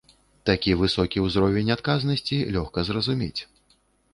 [0.49, 3.37] Такі высокі ўзровень адказнасці лёгка зразумець.